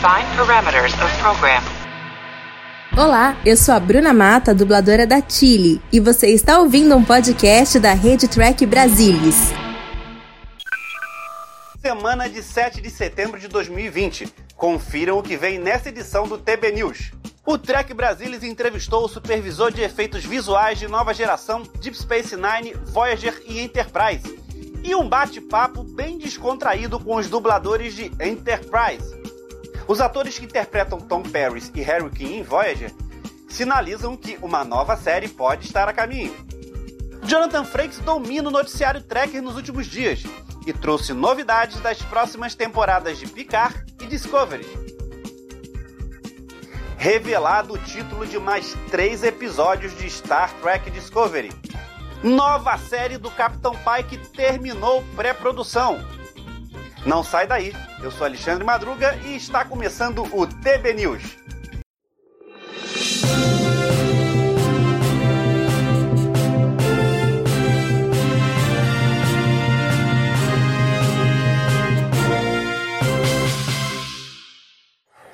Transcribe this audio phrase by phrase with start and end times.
[0.00, 1.62] Define parameters of program.
[2.96, 7.78] Olá, eu sou a Bruna Mata, dubladora da Chile, e você está ouvindo um podcast
[7.78, 9.36] da Rede Track Brasilis.
[11.82, 14.32] Semana de 7 de setembro de 2020.
[14.56, 17.12] Confiram o que vem nessa edição do TB News.
[17.44, 22.74] O Trek Brasilis entrevistou o supervisor de efeitos visuais de nova geração Deep Space Nine,
[22.86, 24.40] Voyager e Enterprise.
[24.82, 29.19] E um bate-papo bem descontraído com os dubladores de Enterprise.
[29.90, 32.92] Os atores que interpretam Tom Paris e Harry King em Voyager
[33.48, 36.32] sinalizam que uma nova série pode estar a caminho.
[37.24, 40.22] Jonathan Frakes domina o noticiário Trekker nos últimos dias
[40.64, 44.64] e trouxe novidades das próximas temporadas de Picard e Discovery.
[46.96, 51.50] Revelado o título de mais três episódios de Star Trek Discovery.
[52.22, 55.98] Nova série do Capitão Pike terminou pré-produção.
[57.04, 57.89] Não sai daí.
[58.02, 61.36] Eu sou Alexandre Madruga e está começando o TB News.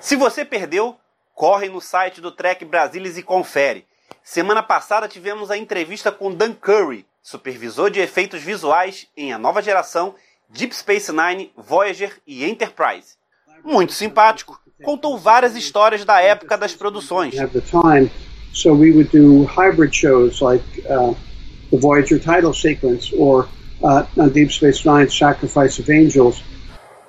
[0.00, 0.98] Se você perdeu,
[1.34, 3.86] corre no site do Trek Brasilis e confere.
[4.22, 9.60] Semana passada tivemos a entrevista com Dan Curry, supervisor de efeitos visuais em A Nova
[9.60, 10.14] Geração
[10.50, 13.16] Deep Space Nine, Voyager e Enterprise.
[13.64, 17.34] Muito simpático, contou várias histórias da época das produções.
[18.52, 21.16] So we would do hybrid shows like uh,
[21.70, 23.48] the Voyager title sequence or
[23.82, 26.40] uh, Deep Space Nine, Sacrifice of Angels.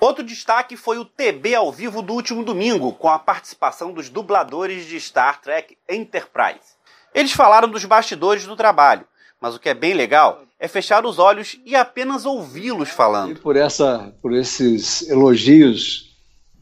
[0.00, 4.86] Outro destaque foi o TB ao vivo do último domingo, com a participação dos dubladores
[4.86, 6.76] de Star Trek Enterprise.
[7.14, 9.06] Eles falaram dos bastidores do trabalho,
[9.40, 13.40] mas o que é bem legal é fechar os olhos e apenas ouvi-los falando.
[13.40, 16.14] Por essa, por esses elogios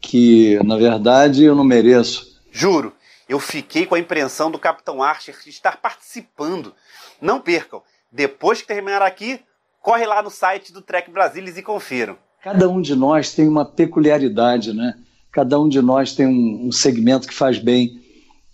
[0.00, 2.36] que na verdade eu não mereço.
[2.50, 2.92] Juro,
[3.28, 6.74] eu fiquei com a impressão do Capitão Archer de estar participando.
[7.20, 7.82] Não percam,
[8.12, 9.40] depois que terminar aqui,
[9.82, 12.16] corre lá no site do Trek Brasilis e confiram.
[12.42, 14.94] Cada um de nós tem uma peculiaridade, né?
[15.32, 18.00] Cada um de nós tem um, um segmento que faz bem.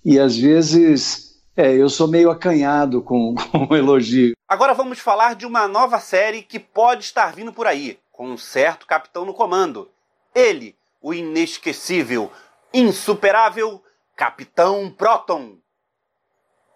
[0.05, 4.33] E às vezes é, eu sou meio acanhado com, com o elogio.
[4.53, 8.37] Agora vamos falar de uma nova série que pode estar vindo por aí, com um
[8.37, 9.91] certo capitão no comando.
[10.35, 12.31] Ele, o inesquecível,
[12.71, 13.83] insuperável
[14.15, 15.57] Capitão Proton.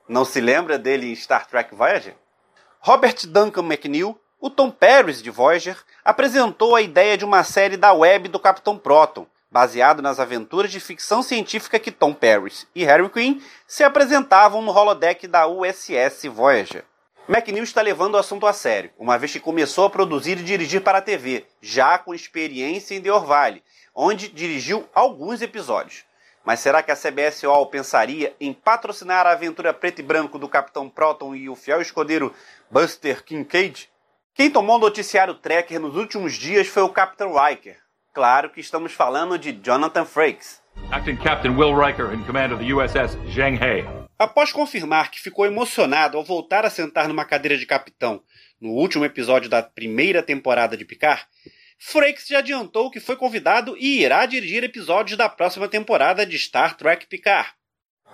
[0.08, 2.16] Não se lembra dele em Star Trek Voyager?
[2.80, 7.92] Robert Duncan McNeil, o Tom Paris de Voyager, apresentou a ideia de uma série da
[7.92, 13.06] web do Capitão Proton, baseado nas aventuras de ficção científica que Tom Paris e Harry
[13.10, 16.82] Quinn se apresentavam no holodeck da USS Voyager.
[17.28, 20.80] McNeil está levando o assunto a sério, uma vez que começou a produzir e dirigir
[20.80, 23.62] para a TV, já com experiência em The Orville,
[23.94, 26.04] onde dirigiu alguns episódios.
[26.44, 30.88] Mas será que a CBSOL pensaria em patrocinar a aventura preto e branco do Capitão
[30.88, 32.32] Proton e o fiel escudeiro
[32.70, 33.90] Buster Kincaid?
[34.32, 37.76] Quem tomou o noticiário Trekker nos últimos dias foi o Capitão Riker,
[38.16, 40.62] Claro que estamos falando de Jonathan Frakes.
[40.90, 44.05] Acting Captain Will Riker in command of the USS Zheng He.
[44.18, 48.22] Após confirmar que ficou emocionado ao voltar a sentar numa cadeira de capitão
[48.58, 51.26] no último episódio da primeira temporada de Picard,
[51.78, 56.74] Frakes já adiantou que foi convidado e irá dirigir episódios da próxima temporada de Star
[56.78, 57.50] Trek Picard.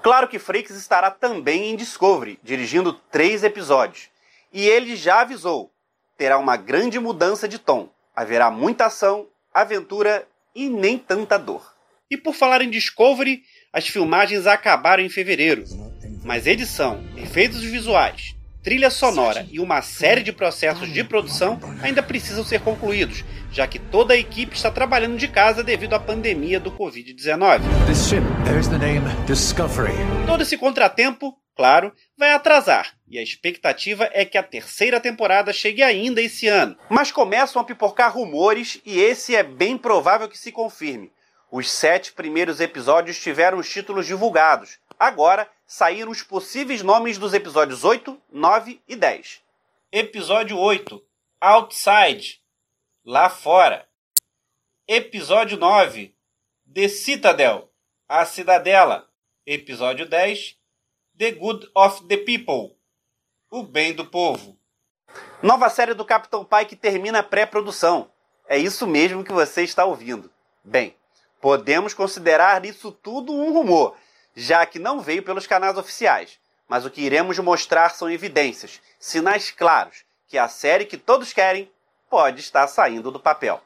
[0.02, 4.08] Claro que Frakes estará também em Discovery, dirigindo três episódios.
[4.52, 5.72] E ele já avisou:
[6.18, 7.88] terá uma grande mudança de tom.
[8.16, 11.72] Haverá muita ação aventura e nem tanta dor.
[12.10, 15.64] E por falar em Discovery, as filmagens acabaram em fevereiro,
[16.24, 22.44] mas edição, efeitos visuais, trilha sonora e uma série de processos de produção ainda precisam
[22.44, 26.70] ser concluídos, já que toda a equipe está trabalhando de casa devido à pandemia do
[26.70, 27.60] Covid-19.
[30.26, 35.82] Todo esse contratempo claro, vai atrasar, e a expectativa é que a terceira temporada chegue
[35.82, 36.76] ainda esse ano.
[36.88, 41.12] Mas começam a pipocar rumores e esse é bem provável que se confirme.
[41.50, 44.78] Os sete primeiros episódios tiveram os títulos divulgados.
[44.98, 49.40] Agora saíram os possíveis nomes dos episódios 8, 9 e 10.
[49.90, 51.02] Episódio 8
[51.40, 52.42] Outside
[53.02, 53.88] Lá Fora.
[54.86, 56.14] Episódio 9
[56.70, 57.70] The Citadel
[58.06, 59.08] A Cidadela.
[59.46, 60.58] Episódio 10
[61.16, 62.76] The Good of the People
[63.50, 64.58] O Bem do Povo.
[65.42, 68.10] Nova série do Capitão Pike termina pré-produção.
[68.46, 70.30] É isso mesmo que você está ouvindo.
[70.62, 70.94] Bem,
[71.40, 73.96] podemos considerar isso tudo um rumor,
[74.34, 76.38] já que não veio pelos canais oficiais.
[76.68, 81.70] Mas o que iremos mostrar são evidências, sinais claros que a série que todos querem
[82.08, 83.62] pode estar saindo do papel.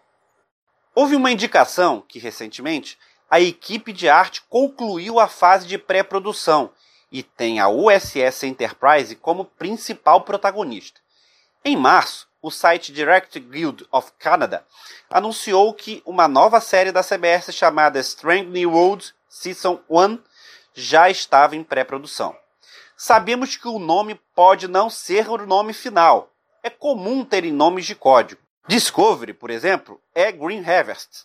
[0.95, 2.99] Houve uma indicação que, recentemente,
[3.31, 6.71] a equipe de arte concluiu a fase de pré-produção
[7.11, 11.01] e tem a USS Enterprise como principal protagonista.
[11.65, 14.65] Em março, o site Direct Guild of Canada
[15.11, 20.19] anunciou que uma nova série da CBS chamada Strange New World Season 1
[20.77, 22.37] já estava em pré-produção.
[22.97, 26.31] Sabemos que o nome pode não ser o nome final.
[26.63, 28.41] É comum terem nomes de código.
[28.69, 31.25] Discovery, por exemplo, é Green Harvest.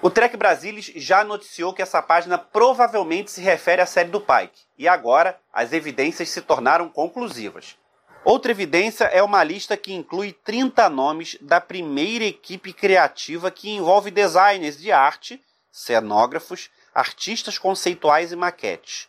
[0.00, 4.62] O Trek Brasilis já noticiou que essa página provavelmente se refere à série do Pike,
[4.76, 7.76] e agora as evidências se tornaram conclusivas.
[8.24, 14.10] Outra evidência é uma lista que inclui 30 nomes da primeira equipe criativa que envolve
[14.10, 15.40] designers de arte,
[15.70, 19.08] cenógrafos, artistas conceituais e maquetes,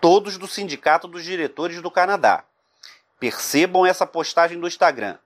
[0.00, 2.44] todos do Sindicato dos Diretores do Canadá.
[3.20, 5.18] Percebam essa postagem do Instagram.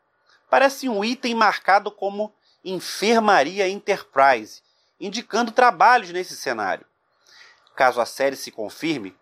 [0.51, 2.33] Parece um item marcado como
[2.65, 4.63] Enfermaria Enterprise
[5.01, 6.87] indicando trabalhos nesse cenário.
[7.75, 9.17] Caso a série se confirme,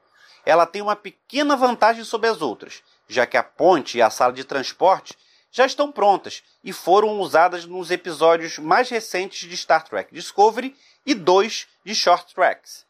[0.47, 4.33] ela tem uma pequena vantagem sobre as outras, já que a ponte e a sala
[4.33, 5.17] de transporte
[5.55, 10.75] já estão prontas e foram usadas nos episódios mais recentes de Star Trek Discovery
[11.07, 12.85] e dois de Short Tracks.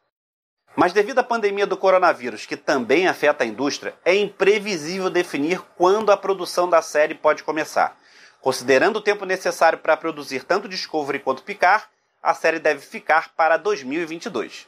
[0.75, 6.11] Mas devido à pandemia do coronavírus, que também afeta a indústria, é imprevisível definir quando
[6.11, 8.01] a produção da série pode começar.
[8.41, 11.85] Considerando o tempo necessário para produzir tanto Discovery quanto Picard,
[12.23, 14.67] a série deve ficar para 2022.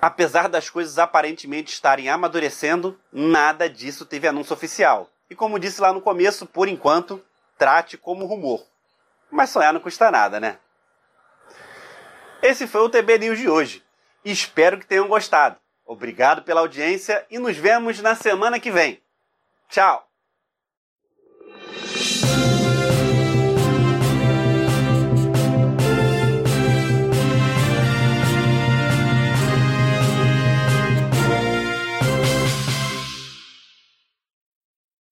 [0.00, 5.10] Apesar das coisas aparentemente estarem amadurecendo, nada disso teve anúncio oficial.
[5.30, 7.22] E como disse lá no começo, por enquanto,
[7.56, 8.64] trate como rumor.
[9.30, 10.58] Mas sonhar não custa nada, né?
[12.40, 13.84] Esse foi o TB News de hoje.
[14.24, 15.58] Espero que tenham gostado.
[15.84, 19.02] Obrigado pela audiência e nos vemos na semana que vem.
[19.68, 20.07] Tchau!